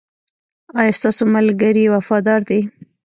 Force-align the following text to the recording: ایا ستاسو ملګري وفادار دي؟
ایا 0.79 0.93
ستاسو 0.99 1.23
ملګري 1.35 1.85
وفادار 1.93 2.39
دي؟ 2.49 2.59